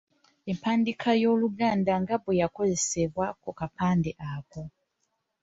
Empandiika 0.51 1.09
y’Oluganda 1.21 1.93
nga 2.01 2.15
bwe 2.21 2.33
yakozesebwa 2.41 3.25
ku 3.41 3.49
kapande 3.59 4.11
ako. 4.33 4.61